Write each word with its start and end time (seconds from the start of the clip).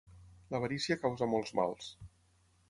L'avarícia 0.53 0.97
causa 1.03 1.29
molts 1.35 1.55
mals. 1.61 1.93